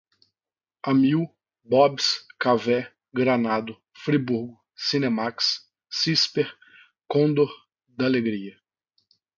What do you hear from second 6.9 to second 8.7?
Condor, D'Alegria